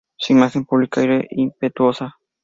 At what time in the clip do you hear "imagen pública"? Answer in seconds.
0.33-1.03